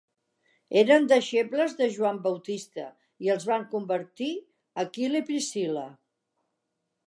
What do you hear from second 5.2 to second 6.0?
i Priscilla.